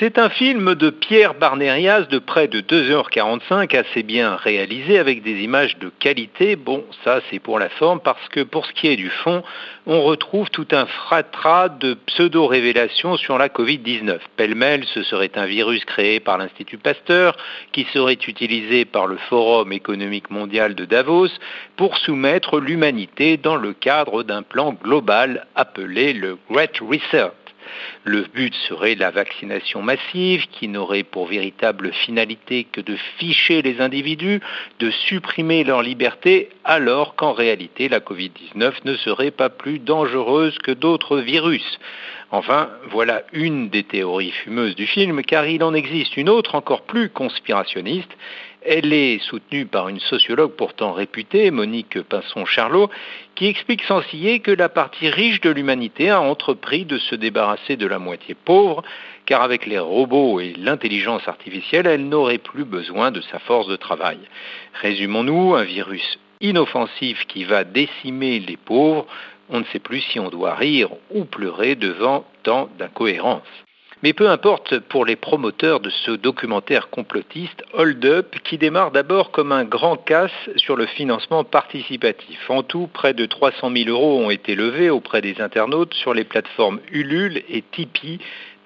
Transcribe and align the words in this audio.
C'est 0.00 0.18
un 0.18 0.30
film 0.30 0.76
de 0.76 0.88
Pierre 0.88 1.34
Barnérias 1.34 2.06
de 2.06 2.18
près 2.18 2.48
de 2.48 2.62
2h45, 2.62 3.76
assez 3.76 4.02
bien 4.02 4.34
réalisé 4.34 4.98
avec 4.98 5.22
des 5.22 5.42
images 5.42 5.76
de 5.76 5.90
qualité. 5.90 6.56
Bon, 6.56 6.86
ça 7.04 7.20
c'est 7.28 7.38
pour 7.38 7.58
la 7.58 7.68
forme 7.68 8.00
parce 8.00 8.26
que 8.30 8.40
pour 8.40 8.64
ce 8.64 8.72
qui 8.72 8.86
est 8.86 8.96
du 8.96 9.10
fond, 9.10 9.42
on 9.84 10.00
retrouve 10.00 10.48
tout 10.48 10.66
un 10.72 10.86
fratras 10.86 11.68
de 11.68 11.98
pseudo-révélations 12.06 13.18
sur 13.18 13.36
la 13.36 13.48
Covid-19. 13.48 14.20
Pêle-mêle, 14.38 14.86
ce 14.94 15.02
serait 15.02 15.32
un 15.34 15.44
virus 15.44 15.84
créé 15.84 16.18
par 16.18 16.38
l'Institut 16.38 16.78
Pasteur 16.78 17.36
qui 17.72 17.86
serait 17.92 18.14
utilisé 18.26 18.86
par 18.86 19.06
le 19.06 19.18
Forum 19.28 19.70
économique 19.70 20.30
mondial 20.30 20.74
de 20.74 20.86
Davos 20.86 21.28
pour 21.76 21.98
soumettre 21.98 22.58
l'humanité 22.58 23.36
dans 23.36 23.56
le 23.56 23.74
cadre 23.74 24.22
d'un 24.22 24.42
plan 24.42 24.72
global 24.72 25.46
appelé 25.56 26.14
le 26.14 26.38
Great 26.48 26.78
Reset. 26.78 27.32
Le 28.04 28.22
but 28.34 28.54
serait 28.68 28.94
la 28.94 29.10
vaccination 29.10 29.82
massive 29.82 30.46
qui 30.48 30.68
n'aurait 30.68 31.02
pour 31.02 31.26
véritable 31.26 31.92
finalité 31.92 32.64
que 32.64 32.80
de 32.80 32.96
ficher 33.18 33.62
les 33.62 33.80
individus, 33.80 34.40
de 34.78 34.90
supprimer 34.90 35.64
leur 35.64 35.82
liberté, 35.82 36.50
alors 36.64 37.14
qu'en 37.14 37.32
réalité 37.32 37.88
la 37.88 38.00
Covid-19 38.00 38.72
ne 38.84 38.94
serait 38.96 39.30
pas 39.30 39.50
plus 39.50 39.78
dangereuse 39.78 40.58
que 40.58 40.72
d'autres 40.72 41.18
virus. 41.18 41.78
Enfin, 42.32 42.70
voilà 42.90 43.24
une 43.32 43.70
des 43.70 43.82
théories 43.82 44.30
fumeuses 44.30 44.76
du 44.76 44.86
film, 44.86 45.22
car 45.22 45.46
il 45.46 45.64
en 45.64 45.74
existe 45.74 46.16
une 46.16 46.28
autre 46.28 46.54
encore 46.54 46.82
plus 46.82 47.10
conspirationniste, 47.10 48.16
elle 48.62 48.92
est 48.92 49.18
soutenue 49.20 49.66
par 49.66 49.88
une 49.88 50.00
sociologue 50.00 50.52
pourtant 50.52 50.92
réputée, 50.92 51.50
Monique 51.50 52.02
Pinson-Charlot, 52.02 52.90
qui 53.34 53.46
explique 53.46 53.82
sans 53.84 54.02
ciller 54.02 54.40
que 54.40 54.50
la 54.50 54.68
partie 54.68 55.08
riche 55.08 55.40
de 55.40 55.50
l'humanité 55.50 56.10
a 56.10 56.20
entrepris 56.20 56.84
de 56.84 56.98
se 56.98 57.14
débarrasser 57.14 57.76
de 57.76 57.86
la 57.86 57.98
moitié 57.98 58.34
pauvre, 58.34 58.82
car 59.24 59.42
avec 59.42 59.66
les 59.66 59.78
robots 59.78 60.40
et 60.40 60.52
l'intelligence 60.58 61.26
artificielle, 61.26 61.86
elle 61.86 62.08
n'aurait 62.08 62.38
plus 62.38 62.64
besoin 62.64 63.10
de 63.10 63.20
sa 63.20 63.38
force 63.38 63.66
de 63.66 63.76
travail. 63.76 64.18
Résumons-nous, 64.74 65.54
un 65.54 65.64
virus 65.64 66.18
inoffensif 66.40 67.26
qui 67.28 67.44
va 67.44 67.64
décimer 67.64 68.40
les 68.40 68.56
pauvres, 68.56 69.06
on 69.48 69.60
ne 69.60 69.64
sait 69.72 69.78
plus 69.78 70.00
si 70.00 70.20
on 70.20 70.28
doit 70.28 70.54
rire 70.54 70.90
ou 71.10 71.24
pleurer 71.24 71.74
devant 71.74 72.24
tant 72.42 72.68
d'incohérences. 72.78 73.42
Mais 74.02 74.14
peu 74.14 74.30
importe 74.30 74.78
pour 74.78 75.04
les 75.04 75.16
promoteurs 75.16 75.80
de 75.80 75.90
ce 75.90 76.12
documentaire 76.12 76.88
complotiste, 76.88 77.62
Hold 77.74 78.02
Up, 78.06 78.34
qui 78.44 78.56
démarre 78.56 78.92
d'abord 78.92 79.30
comme 79.30 79.52
un 79.52 79.64
grand 79.64 79.98
casse 79.98 80.30
sur 80.56 80.74
le 80.74 80.86
financement 80.86 81.44
participatif. 81.44 82.48
En 82.48 82.62
tout, 82.62 82.88
près 82.90 83.12
de 83.12 83.26
300 83.26 83.70
000 83.70 83.90
euros 83.90 84.18
ont 84.18 84.30
été 84.30 84.54
levés 84.54 84.88
auprès 84.88 85.20
des 85.20 85.42
internautes 85.42 85.92
sur 85.92 86.14
les 86.14 86.24
plateformes 86.24 86.80
Ulule 86.90 87.42
et 87.50 87.62
Tipeee 87.72 88.20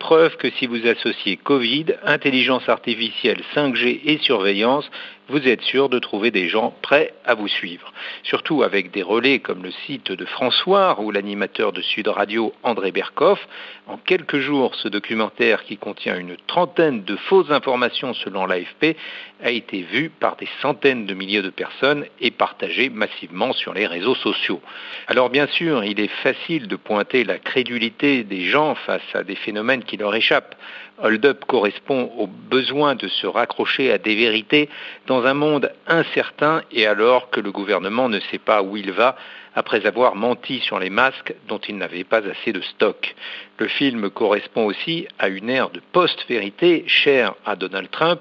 Preuve 0.05 0.37
que 0.37 0.51
si 0.51 0.67
vous 0.67 0.87
associez 0.87 1.39
Covid, 1.39 1.87
intelligence 2.05 2.69
artificielle, 2.69 3.43
5G 3.55 4.03
et 4.05 4.19
surveillance, 4.19 4.91
vous 5.29 5.49
êtes 5.49 5.63
sûr 5.63 5.89
de 5.89 5.99
trouver 5.99 6.31
des 6.31 6.49
gens 6.49 6.75
prêts 6.83 7.15
à 7.25 7.35
vous 7.35 7.49
suivre. 7.49 7.91
Surtout 8.25 8.63
avec 8.63 8.91
des 8.91 9.03
relais 9.03 9.39
comme 9.39 9.63
le 9.63 9.71
site 9.87 10.13
de 10.13 10.25
François 10.27 11.01
ou 11.01 11.11
l'animateur 11.11 11.73
de 11.73 11.81
Sud 11.81 12.09
Radio 12.09 12.53
André 12.63 12.93
Berkoff. 12.93 13.41
En 13.87 13.97
quelques 13.97 14.41
jours, 14.41 14.75
ce 14.75 14.89
documentaire 14.89 15.65
qui 15.65 15.79
contient 15.79 16.19
une 16.19 16.37
trentaine 16.47 17.05
de 17.05 17.17
fausses 17.17 17.51
informations 17.51 18.13
selon 18.13 18.45
l'AFP 18.45 18.97
a 19.43 19.51
été 19.51 19.81
vu 19.81 20.11
par 20.11 20.37
des 20.37 20.49
centaines 20.61 21.07
de 21.07 21.15
milliers 21.15 21.43
de 21.43 21.51
personnes 21.51 22.05
et 22.21 22.31
partagé 22.31 22.91
massivement 22.91 23.53
sur 23.55 23.73
les 23.73 23.87
réseaux 23.87 24.15
sociaux. 24.15 24.61
Alors 25.07 25.31
bien 25.31 25.47
sûr, 25.47 25.85
il 25.85 26.01
est 26.01 26.15
facile 26.23 26.69
de 26.69 26.77
pointer 26.77 27.25
la 27.25 27.39
crédulité 27.39 28.25
des 28.25 28.43
gens 28.43 28.75
face 28.75 29.03
à 29.15 29.23
des 29.23 29.37
phénomènes 29.37 29.85
qui 29.85 29.94
leur 29.97 30.15
échappent. 30.15 30.55
Hold 31.03 31.27
Up 31.27 31.45
correspond 31.47 32.11
au 32.17 32.27
besoin 32.27 32.95
de 32.95 33.09
se 33.09 33.27
raccrocher 33.27 33.93
à 33.93 33.99
des 33.99 34.15
vérités 34.15 34.69
dans 35.07 35.25
un 35.25 35.35
monde 35.35 35.73
incertain 35.87 36.63
et 36.71 36.87
alors 36.87 37.31
que 37.31 37.41
le 37.41 37.51
gouvernement 37.51 38.09
ne 38.09 38.21
sait 38.21 38.39
pas 38.39 38.63
où 38.63 38.77
il 38.77 38.93
va 38.93 39.17
après 39.55 39.87
avoir 39.87 40.17
menti 40.17 40.61
sur 40.61 40.79
les 40.79 40.91
masques 40.91 41.35
dont 41.49 41.59
il 41.59 41.77
n'avait 41.77 42.05
pas 42.05 42.27
assez 42.27 42.53
de 42.53 42.61
stock. 42.61 43.15
Le 43.59 43.69
film 43.69 44.11
correspond 44.11 44.65
aussi 44.65 45.07
à 45.19 45.29
une 45.29 45.49
ère 45.49 45.71
de 45.71 45.81
post-vérité 45.93 46.85
chère 46.89 47.35
à 47.47 47.55
Donald 47.55 47.89
Trump 47.91 48.21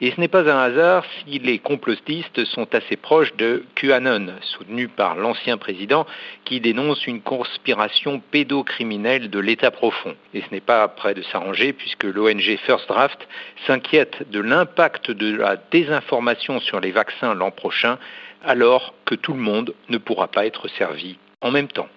et 0.00 0.10
ce 0.10 0.20
n'est 0.20 0.28
pas 0.28 0.50
un 0.50 0.58
hasard 0.58 1.04
si 1.24 1.38
les 1.38 1.58
complotistes 1.58 2.44
sont 2.44 2.74
assez 2.74 2.96
proches 2.96 3.34
de 3.36 3.64
QAnon, 3.76 4.26
soutenu 4.42 4.88
par 4.88 5.16
l'ancien 5.16 5.56
président 5.56 6.06
qui 6.44 6.60
dénonce 6.60 7.06
une 7.06 7.22
conspiration 7.22 8.20
pédocriminelle 8.30 9.30
de 9.30 9.38
l'État 9.38 9.70
profond. 9.70 10.14
Et 10.34 10.42
ce 10.42 10.50
n'est 10.52 10.60
pas 10.60 10.86
près 10.88 11.14
de 11.14 11.22
s'arranger 11.22 11.72
puisque 11.72 12.04
l'ONG 12.04 12.58
First 12.66 12.88
Draft 12.88 13.26
s'inquiète 13.66 14.30
de 14.30 14.40
l'impact 14.40 15.10
de 15.10 15.34
la 15.36 15.56
désinformation 15.56 16.60
sur 16.60 16.80
les 16.80 16.90
vaccins 16.90 17.32
l'an 17.32 17.50
prochain 17.50 17.98
alors 18.46 18.92
que 19.04 19.14
tout 19.14 19.32
le 19.32 19.40
monde 19.40 19.74
ne 19.88 19.98
pourra 19.98 20.28
pas 20.28 20.46
être 20.46 20.68
servi 20.68 21.18
en 21.40 21.50
même 21.50 21.68
temps. 21.68 21.88